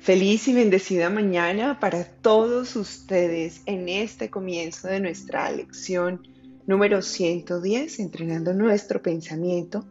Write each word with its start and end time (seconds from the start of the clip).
Feliz 0.00 0.48
y 0.48 0.54
bendecida 0.54 1.10
mañana 1.10 1.78
para 1.78 2.04
todos 2.04 2.74
ustedes 2.74 3.60
en 3.66 3.86
este 3.90 4.30
comienzo 4.30 4.88
de 4.88 4.98
nuestra 4.98 5.50
lección 5.50 6.26
número 6.66 7.02
110, 7.02 7.98
entrenando 7.98 8.54
nuestro 8.54 9.02
pensamiento 9.02 9.84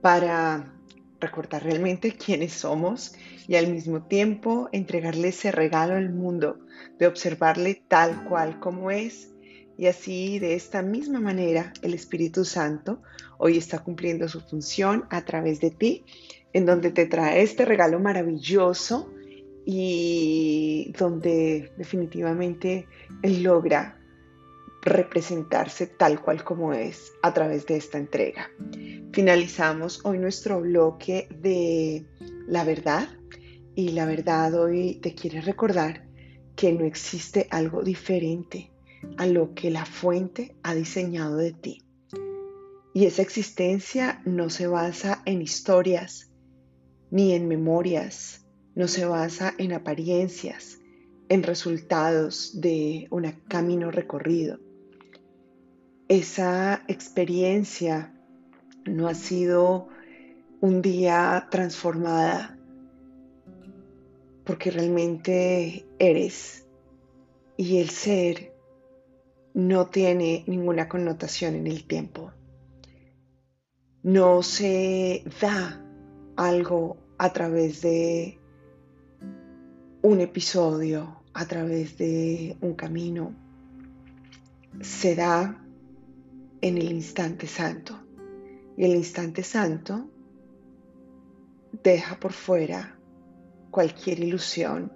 para 0.00 0.74
recordar 1.20 1.62
realmente 1.62 2.16
quiénes 2.16 2.54
somos 2.54 3.14
y 3.46 3.54
al 3.54 3.68
mismo 3.68 4.02
tiempo 4.02 4.68
entregarle 4.72 5.28
ese 5.28 5.52
regalo 5.52 5.94
al 5.94 6.10
mundo 6.12 6.58
de 6.98 7.06
observarle 7.06 7.80
tal 7.86 8.24
cual 8.24 8.58
como 8.58 8.90
es. 8.90 9.30
Y 9.78 9.86
así, 9.86 10.40
de 10.40 10.56
esta 10.56 10.82
misma 10.82 11.20
manera, 11.20 11.72
el 11.82 11.94
Espíritu 11.94 12.44
Santo 12.44 13.00
hoy 13.38 13.58
está 13.58 13.78
cumpliendo 13.78 14.26
su 14.28 14.40
función 14.40 15.04
a 15.08 15.24
través 15.24 15.60
de 15.60 15.70
ti, 15.70 16.04
en 16.52 16.66
donde 16.66 16.90
te 16.90 17.06
trae 17.06 17.42
este 17.42 17.64
regalo 17.64 18.00
maravilloso 18.00 19.12
y 19.66 20.92
donde 20.96 21.72
definitivamente 21.76 22.86
él 23.22 23.42
logra 23.42 23.98
representarse 24.80 25.88
tal 25.88 26.22
cual 26.22 26.44
como 26.44 26.72
es 26.72 27.12
a 27.22 27.34
través 27.34 27.66
de 27.66 27.76
esta 27.76 27.98
entrega. 27.98 28.48
Finalizamos 29.12 30.00
hoy 30.04 30.18
nuestro 30.18 30.60
bloque 30.60 31.28
de 31.42 32.06
la 32.46 32.62
verdad 32.62 33.08
y 33.74 33.90
la 33.90 34.06
verdad 34.06 34.54
hoy 34.54 35.00
te 35.02 35.16
quiere 35.16 35.40
recordar 35.40 36.06
que 36.54 36.72
no 36.72 36.84
existe 36.84 37.48
algo 37.50 37.82
diferente 37.82 38.70
a 39.18 39.26
lo 39.26 39.52
que 39.52 39.70
la 39.70 39.84
fuente 39.84 40.54
ha 40.62 40.76
diseñado 40.76 41.36
de 41.36 41.52
ti. 41.52 41.82
Y 42.94 43.06
esa 43.06 43.22
existencia 43.22 44.22
no 44.24 44.48
se 44.48 44.68
basa 44.68 45.22
en 45.26 45.42
historias 45.42 46.30
ni 47.10 47.32
en 47.34 47.48
memorias, 47.48 48.45
no 48.76 48.88
se 48.88 49.06
basa 49.06 49.54
en 49.58 49.72
apariencias, 49.72 50.78
en 51.30 51.42
resultados 51.42 52.60
de 52.60 53.08
un 53.10 53.24
camino 53.48 53.90
recorrido. 53.90 54.60
Esa 56.08 56.84
experiencia 56.86 58.14
no 58.84 59.08
ha 59.08 59.14
sido 59.14 59.88
un 60.60 60.82
día 60.82 61.48
transformada 61.50 62.58
porque 64.44 64.70
realmente 64.70 65.86
eres 65.98 66.66
y 67.56 67.78
el 67.78 67.88
ser 67.88 68.52
no 69.54 69.86
tiene 69.86 70.44
ninguna 70.46 70.86
connotación 70.86 71.54
en 71.54 71.66
el 71.66 71.86
tiempo. 71.86 72.30
No 74.02 74.42
se 74.42 75.24
da 75.40 75.82
algo 76.36 76.98
a 77.16 77.32
través 77.32 77.80
de 77.80 78.38
un 80.06 80.20
episodio 80.20 81.20
a 81.34 81.46
través 81.46 81.98
de 81.98 82.56
un 82.60 82.74
camino 82.74 83.34
se 84.80 85.16
da 85.16 85.60
en 86.60 86.78
el 86.78 86.92
instante 86.92 87.48
santo. 87.48 87.98
Y 88.76 88.84
el 88.84 88.94
instante 88.94 89.42
santo 89.42 90.08
deja 91.82 92.20
por 92.20 92.32
fuera 92.32 92.96
cualquier 93.72 94.20
ilusión 94.20 94.92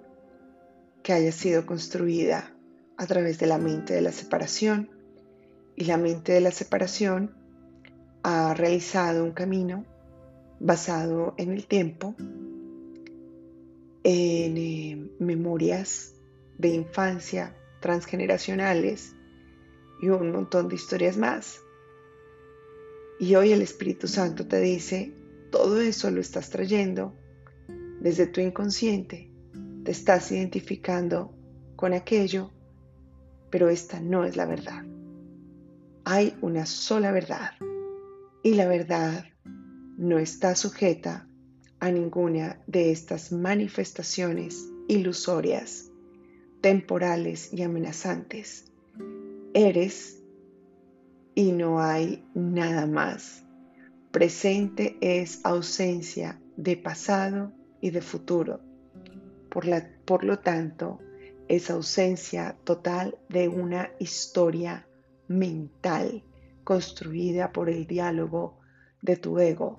que 1.03 1.11
haya 1.11 1.33
sido 1.33 1.65
construida 1.65 2.55
a 2.95 3.05
través 3.05 3.37
de 3.37 3.47
la 3.47 3.57
mente 3.57 3.93
de 3.93 4.01
la 4.01 4.13
separación. 4.13 4.91
Y 5.75 5.83
la 5.83 5.97
mente 5.97 6.31
de 6.31 6.39
la 6.39 6.51
separación 6.51 7.35
ha 8.23 8.53
realizado 8.53 9.25
un 9.25 9.33
camino 9.33 9.83
basado 10.61 11.33
en 11.35 11.51
el 11.51 11.67
tiempo 11.67 12.15
en 14.03 14.57
eh, 14.57 15.11
memorias 15.19 16.15
de 16.57 16.69
infancia 16.69 17.55
transgeneracionales 17.79 19.15
y 20.01 20.09
un 20.09 20.31
montón 20.31 20.67
de 20.67 20.75
historias 20.75 21.17
más. 21.17 21.61
Y 23.19 23.35
hoy 23.35 23.51
el 23.51 23.61
Espíritu 23.61 24.07
Santo 24.07 24.47
te 24.47 24.59
dice, 24.59 25.13
todo 25.51 25.79
eso 25.79 26.09
lo 26.09 26.21
estás 26.21 26.49
trayendo 26.49 27.15
desde 27.99 28.25
tu 28.25 28.41
inconsciente, 28.41 29.31
te 29.83 29.91
estás 29.91 30.31
identificando 30.31 31.33
con 31.75 31.93
aquello, 31.93 32.51
pero 33.51 33.69
esta 33.69 33.99
no 33.99 34.23
es 34.23 34.35
la 34.35 34.45
verdad. 34.45 34.85
Hay 36.03 36.35
una 36.41 36.65
sola 36.65 37.11
verdad 37.11 37.51
y 38.43 38.55
la 38.55 38.67
verdad 38.67 39.25
no 39.97 40.17
está 40.17 40.55
sujeta 40.55 41.27
a 41.81 41.89
ninguna 41.91 42.61
de 42.67 42.91
estas 42.91 43.31
manifestaciones 43.31 44.69
ilusorias, 44.87 45.91
temporales 46.61 47.51
y 47.51 47.63
amenazantes. 47.63 48.71
Eres 49.55 50.21
y 51.33 51.51
no 51.51 51.81
hay 51.81 52.23
nada 52.35 52.85
más. 52.85 53.43
Presente 54.11 54.95
es 55.01 55.41
ausencia 55.43 56.39
de 56.55 56.77
pasado 56.77 57.51
y 57.81 57.89
de 57.89 58.01
futuro. 58.01 58.61
Por, 59.49 59.65
por 60.05 60.23
lo 60.23 60.37
tanto, 60.37 60.99
es 61.47 61.71
ausencia 61.71 62.57
total 62.63 63.17
de 63.27 63.47
una 63.47 63.89
historia 63.97 64.87
mental 65.27 66.23
construida 66.63 67.51
por 67.51 67.71
el 67.71 67.87
diálogo 67.87 68.59
de 69.01 69.17
tu 69.17 69.39
ego 69.39 69.77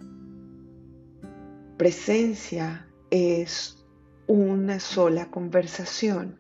presencia 1.82 2.86
es 3.10 3.84
una 4.28 4.78
sola 4.78 5.32
conversación, 5.32 6.38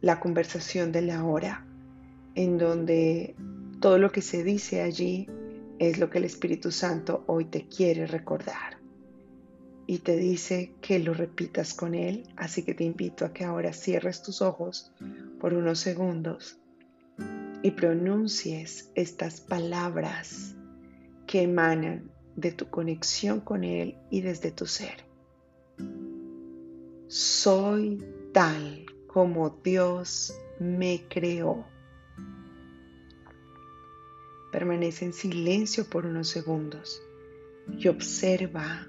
la 0.00 0.20
conversación 0.20 0.92
de 0.92 1.02
la 1.02 1.24
hora, 1.24 1.66
en 2.36 2.58
donde 2.58 3.34
todo 3.80 3.98
lo 3.98 4.12
que 4.12 4.22
se 4.22 4.44
dice 4.44 4.82
allí 4.82 5.28
es 5.80 5.98
lo 5.98 6.10
que 6.10 6.18
el 6.18 6.26
Espíritu 6.26 6.70
Santo 6.70 7.24
hoy 7.26 7.46
te 7.46 7.66
quiere 7.66 8.06
recordar. 8.06 8.78
Y 9.88 9.98
te 9.98 10.16
dice 10.16 10.70
que 10.80 11.00
lo 11.00 11.12
repitas 11.12 11.74
con 11.74 11.96
Él, 11.96 12.28
así 12.36 12.62
que 12.62 12.74
te 12.74 12.84
invito 12.84 13.24
a 13.24 13.32
que 13.32 13.42
ahora 13.42 13.72
cierres 13.72 14.22
tus 14.22 14.40
ojos 14.40 14.92
por 15.40 15.54
unos 15.54 15.80
segundos 15.80 16.60
y 17.64 17.72
pronuncies 17.72 18.92
estas 18.94 19.40
palabras 19.40 20.54
que 21.26 21.42
emanan 21.42 22.12
de 22.38 22.52
tu 22.52 22.70
conexión 22.70 23.40
con 23.40 23.64
Él 23.64 23.96
y 24.10 24.20
desde 24.20 24.52
tu 24.52 24.64
ser. 24.64 25.04
Soy 27.08 28.04
tal 28.32 28.86
como 29.08 29.50
Dios 29.64 30.32
me 30.60 31.02
creó. 31.08 31.66
Permanece 34.52 35.06
en 35.06 35.12
silencio 35.12 35.90
por 35.90 36.06
unos 36.06 36.28
segundos 36.28 37.02
y 37.76 37.88
observa 37.88 38.86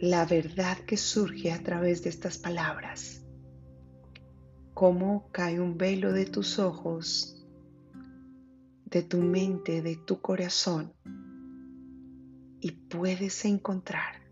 la 0.00 0.24
verdad 0.24 0.78
que 0.86 0.96
surge 0.96 1.50
a 1.50 1.60
través 1.64 2.04
de 2.04 2.10
estas 2.10 2.38
palabras. 2.38 3.22
Cómo 4.72 5.28
cae 5.32 5.58
un 5.58 5.76
velo 5.76 6.12
de 6.12 6.26
tus 6.26 6.60
ojos 6.60 7.37
de 8.90 9.02
tu 9.02 9.18
mente, 9.18 9.82
de 9.82 9.96
tu 9.96 10.20
corazón 10.20 10.94
y 12.60 12.70
puedes 12.70 13.44
encontrar 13.44 14.22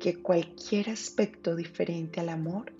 que 0.00 0.22
cualquier 0.22 0.88
aspecto 0.88 1.54
diferente 1.54 2.20
al 2.20 2.30
amor 2.30 2.72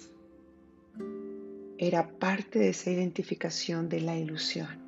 era 1.76 2.08
parte 2.18 2.58
de 2.58 2.70
esa 2.70 2.90
identificación 2.90 3.88
de 3.90 4.00
la 4.00 4.16
ilusión 4.16 4.78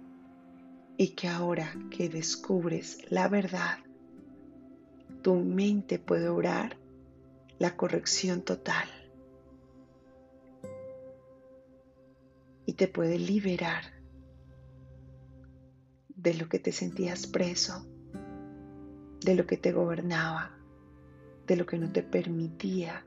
y 0.96 1.08
que 1.08 1.28
ahora 1.28 1.74
que 1.90 2.08
descubres 2.08 2.98
la 3.10 3.28
verdad, 3.28 3.78
tu 5.22 5.34
mente 5.34 5.98
puede 5.98 6.30
orar 6.30 6.78
la 7.58 7.76
corrección 7.76 8.40
total 8.40 8.88
y 12.64 12.72
te 12.72 12.88
puede 12.88 13.18
liberar 13.18 13.99
de 16.22 16.34
lo 16.34 16.48
que 16.48 16.58
te 16.58 16.72
sentías 16.72 17.26
preso, 17.26 17.86
de 19.20 19.34
lo 19.34 19.46
que 19.46 19.56
te 19.56 19.72
gobernaba, 19.72 20.50
de 21.46 21.56
lo 21.56 21.66
que 21.66 21.78
no 21.78 21.90
te 21.90 22.02
permitía 22.02 23.04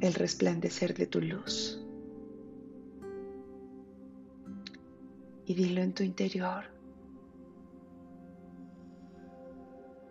el 0.00 0.14
resplandecer 0.14 0.94
de 0.94 1.06
tu 1.06 1.20
luz. 1.20 1.80
Y 5.46 5.54
dilo 5.54 5.82
en 5.82 5.94
tu 5.94 6.02
interior. 6.02 6.64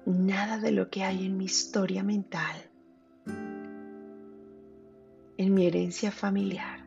Nada 0.05 0.57
de 0.57 0.71
lo 0.71 0.89
que 0.89 1.03
hay 1.03 1.25
en 1.25 1.37
mi 1.37 1.45
historia 1.45 2.03
mental, 2.03 2.69
en 5.37 5.53
mi 5.53 5.65
herencia 5.65 6.11
familiar, 6.11 6.82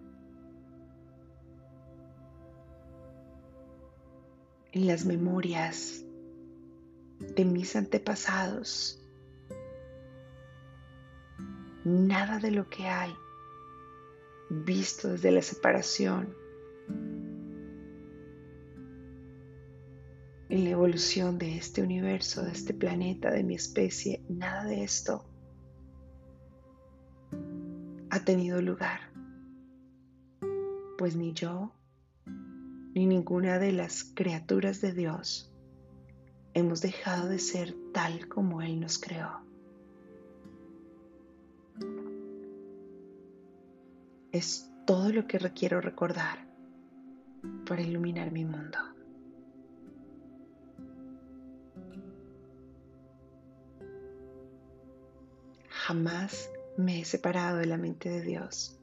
en 4.76 4.86
las 4.86 5.06
memorias 5.06 6.04
de 7.18 7.46
mis 7.46 7.74
antepasados. 7.76 9.02
Nada 11.82 12.38
de 12.38 12.50
lo 12.50 12.68
que 12.68 12.86
hay 12.86 13.10
visto 14.50 15.08
desde 15.08 15.30
la 15.30 15.40
separación 15.40 16.36
en 20.50 20.64
la 20.64 20.70
evolución 20.70 21.38
de 21.38 21.56
este 21.56 21.80
universo, 21.80 22.42
de 22.42 22.52
este 22.52 22.74
planeta, 22.74 23.30
de 23.30 23.44
mi 23.44 23.54
especie, 23.54 24.22
nada 24.28 24.64
de 24.64 24.84
esto 24.84 25.24
ha 28.10 28.20
tenido 28.26 28.60
lugar. 28.60 29.00
Pues 30.98 31.16
ni 31.16 31.32
yo, 31.32 31.72
ni 32.96 33.04
ninguna 33.04 33.58
de 33.58 33.72
las 33.72 34.04
criaturas 34.04 34.80
de 34.80 34.94
Dios 34.94 35.52
hemos 36.54 36.80
dejado 36.80 37.28
de 37.28 37.38
ser 37.38 37.76
tal 37.92 38.26
como 38.26 38.62
Él 38.62 38.80
nos 38.80 38.98
creó. 38.98 39.42
Es 44.32 44.72
todo 44.86 45.12
lo 45.12 45.26
que 45.26 45.38
requiero 45.38 45.82
recordar 45.82 46.48
para 47.66 47.82
iluminar 47.82 48.32
mi 48.32 48.46
mundo. 48.46 48.78
Jamás 55.68 56.50
me 56.78 57.00
he 57.00 57.04
separado 57.04 57.58
de 57.58 57.66
la 57.66 57.76
mente 57.76 58.08
de 58.08 58.22
Dios. 58.22 58.80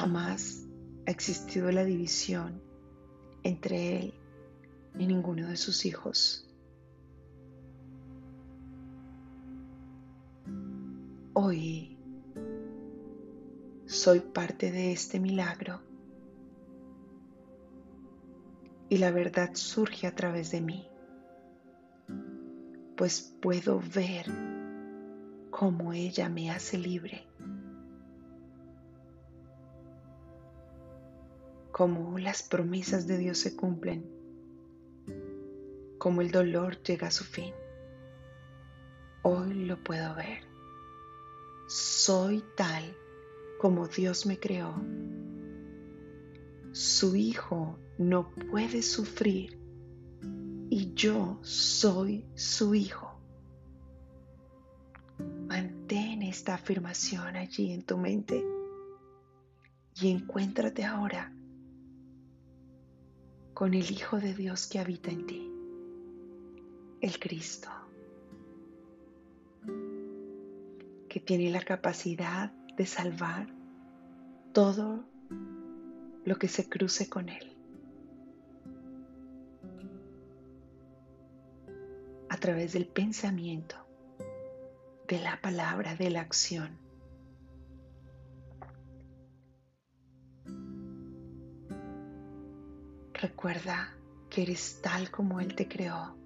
Jamás 0.00 0.66
ha 1.06 1.10
existido 1.10 1.70
la 1.70 1.84
división 1.84 2.62
entre 3.42 3.98
Él 3.98 4.14
y 4.98 5.06
ninguno 5.06 5.48
de 5.48 5.58
sus 5.58 5.84
hijos. 5.84 6.48
Hoy 11.34 11.98
soy 13.84 14.20
parte 14.20 14.72
de 14.72 14.92
este 14.92 15.20
milagro 15.20 15.82
y 18.88 18.96
la 18.96 19.10
verdad 19.10 19.50
surge 19.52 20.06
a 20.06 20.14
través 20.14 20.50
de 20.50 20.62
mí 20.62 20.88
pues 22.96 23.36
puedo 23.42 23.82
ver 23.94 24.24
cómo 25.50 25.92
ella 25.92 26.30
me 26.30 26.50
hace 26.50 26.78
libre, 26.78 27.26
cómo 31.80 32.18
las 32.18 32.42
promesas 32.42 33.06
de 33.06 33.16
Dios 33.16 33.38
se 33.38 33.56
cumplen, 33.56 34.04
cómo 35.96 36.20
el 36.20 36.30
dolor 36.30 36.76
llega 36.82 37.06
a 37.06 37.10
su 37.10 37.24
fin. 37.24 37.54
Hoy 39.22 39.64
lo 39.64 39.82
puedo 39.82 40.14
ver. 40.14 40.42
Soy 41.68 42.44
tal 42.54 42.94
como 43.58 43.88
Dios 43.88 44.26
me 44.26 44.38
creó. 44.38 44.74
Su 46.72 47.16
hijo 47.16 47.78
no 47.96 48.28
puede 48.28 48.82
sufrir 48.82 49.58
y 50.68 50.92
yo 50.92 51.38
soy 51.40 52.26
su 52.34 52.74
hijo. 52.74 53.18
Mantén 55.48 56.24
esta 56.24 56.52
afirmación 56.56 57.36
allí 57.36 57.72
en 57.72 57.84
tu 57.84 57.96
mente 57.96 58.44
y 59.98 60.10
encuéntrate 60.10 60.84
ahora 60.84 61.32
con 63.60 63.74
el 63.74 63.90
Hijo 63.90 64.18
de 64.18 64.32
Dios 64.32 64.66
que 64.66 64.78
habita 64.78 65.10
en 65.10 65.26
ti, 65.26 65.52
el 67.02 67.18
Cristo, 67.20 67.68
que 71.10 71.20
tiene 71.20 71.50
la 71.50 71.60
capacidad 71.60 72.52
de 72.78 72.86
salvar 72.86 73.48
todo 74.54 75.04
lo 76.24 76.36
que 76.38 76.48
se 76.48 76.70
cruce 76.70 77.10
con 77.10 77.28
Él. 77.28 77.54
a 82.30 82.36
través 82.38 82.72
del 82.72 82.86
pensamiento, 82.86 83.76
de 85.06 85.20
la 85.20 85.38
palabra, 85.42 85.96
de 85.96 86.08
la 86.08 86.22
acción. 86.22 86.79
Recuerda 93.20 93.94
que 94.28 94.42
eres 94.42 94.80
tal 94.82 95.10
como 95.10 95.40
Él 95.40 95.54
te 95.54 95.68
creó. 95.68 96.16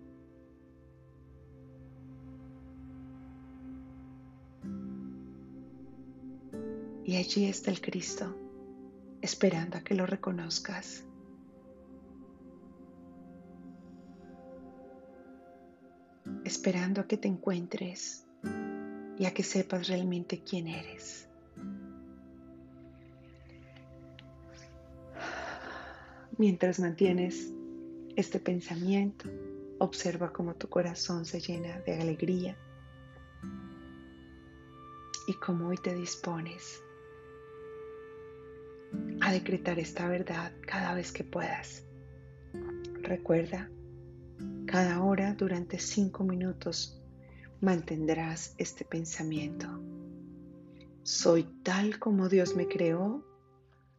Y 7.04 7.16
allí 7.16 7.46
está 7.46 7.70
el 7.70 7.80
Cristo, 7.80 8.34
esperando 9.20 9.78
a 9.78 9.80
que 9.82 9.94
lo 9.94 10.06
reconozcas. 10.06 11.04
esperando 16.44 17.00
a 17.00 17.06
que 17.06 17.16
te 17.16 17.28
encuentres 17.28 18.26
y 19.18 19.26
a 19.26 19.32
que 19.32 19.42
sepas 19.42 19.88
realmente 19.88 20.42
quién 20.42 20.68
eres. 20.68 21.28
Mientras 26.36 26.80
mantienes 26.80 27.52
este 28.16 28.40
pensamiento, 28.40 29.28
observa 29.78 30.32
cómo 30.32 30.54
tu 30.54 30.68
corazón 30.68 31.24
se 31.24 31.40
llena 31.40 31.80
de 31.80 32.00
alegría 32.00 32.56
y 35.28 35.34
cómo 35.34 35.68
hoy 35.68 35.76
te 35.76 35.94
dispones 35.94 36.82
a 39.20 39.32
decretar 39.32 39.78
esta 39.78 40.08
verdad 40.08 40.52
cada 40.66 40.94
vez 40.94 41.12
que 41.12 41.24
puedas. 41.24 41.84
Recuerda 43.02 43.70
cada 44.66 45.02
hora 45.02 45.34
durante 45.34 45.78
cinco 45.78 46.24
minutos 46.24 47.00
mantendrás 47.60 48.54
este 48.58 48.84
pensamiento. 48.84 49.68
Soy 51.02 51.44
tal 51.62 51.98
como 51.98 52.28
Dios 52.28 52.56
me 52.56 52.66
creó. 52.66 53.24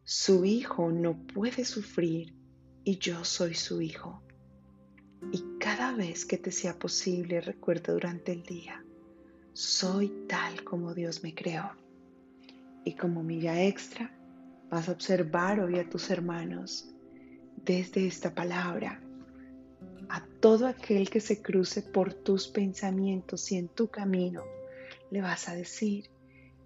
Su 0.06 0.46
hijo 0.46 0.92
no 0.92 1.18
puede 1.18 1.66
sufrir 1.66 2.34
y 2.84 3.00
yo 3.00 3.26
soy 3.26 3.56
su 3.56 3.82
hijo. 3.82 4.22
Y 5.32 5.44
cada 5.60 5.94
vez 5.94 6.26
que 6.26 6.38
te 6.38 6.52
sea 6.52 6.78
posible, 6.78 7.42
recuerda 7.42 7.92
durante 7.92 8.32
el 8.32 8.44
día, 8.44 8.86
soy 9.54 10.10
tal 10.28 10.64
como 10.64 10.94
Dios 10.94 11.24
me 11.24 11.34
creó. 11.34 11.72
Y 12.84 12.94
como 12.94 13.24
milla 13.24 13.64
extra, 13.64 14.16
vas 14.70 14.88
a 14.90 14.92
observar 14.92 15.60
hoy 15.60 15.80
a 15.80 15.90
tus 15.90 16.12
hermanos 16.12 16.88
desde 17.64 18.06
esta 18.06 18.34
palabra 18.34 19.02
a 20.10 20.24
todo 20.40 20.68
aquel 20.68 21.10
que 21.10 21.20
se 21.20 21.42
cruce 21.42 21.82
por 21.82 22.14
tus 22.14 22.48
pensamientos 22.48 23.52
y 23.52 23.58
en 23.58 23.68
tu 23.68 23.88
camino, 23.88 24.44
le 25.10 25.22
vas 25.22 25.50
a 25.50 25.56
decir, 25.56 26.10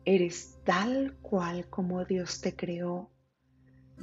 eres 0.06 0.58
tal 0.66 1.16
cual 1.22 1.70
como 1.70 2.04
Dios 2.06 2.42
te 2.42 2.56
creó, 2.56 3.10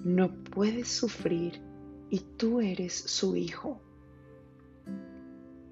no 0.04 0.32
puedes 0.44 0.88
sufrir 0.88 1.62
y 2.10 2.20
tú 2.20 2.60
eres 2.60 2.94
su 2.94 3.36
hijo. 3.36 3.80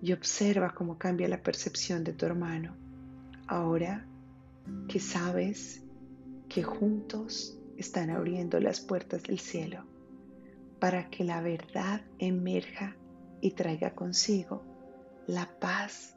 Y 0.02 0.12
observa 0.12 0.74
cómo 0.74 0.98
cambia 0.98 1.28
la 1.28 1.42
percepción 1.42 2.04
de 2.04 2.12
tu 2.12 2.26
hermano. 2.26 2.76
Ahora 3.46 4.06
que 4.88 5.00
sabes 5.00 5.82
que 6.48 6.62
juntos 6.62 7.58
están 7.76 8.10
abriendo 8.10 8.60
las 8.60 8.80
puertas 8.80 9.22
del 9.22 9.38
cielo 9.38 9.84
para 10.78 11.08
que 11.08 11.24
la 11.24 11.40
verdad 11.40 12.02
emerja 12.18 12.96
y 13.40 13.52
traiga 13.52 13.94
consigo 13.94 14.62
la 15.26 15.58
paz 15.58 16.16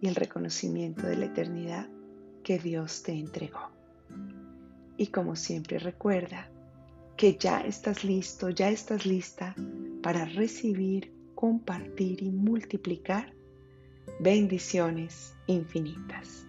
y 0.00 0.06
el 0.06 0.14
reconocimiento 0.14 1.06
de 1.06 1.16
la 1.16 1.26
eternidad 1.26 1.88
que 2.42 2.58
Dios 2.58 3.02
te 3.02 3.12
entregó. 3.12 3.70
Y 4.96 5.08
como 5.08 5.34
siempre 5.34 5.78
recuerda 5.78 6.50
que 7.16 7.36
ya 7.36 7.60
estás 7.60 8.04
listo, 8.04 8.50
ya 8.50 8.70
estás 8.70 9.06
lista 9.06 9.54
para 10.02 10.24
recibir, 10.24 11.12
compartir 11.34 12.22
y 12.22 12.30
multiplicar 12.30 13.32
bendiciones 14.20 15.34
infinitas. 15.46 16.46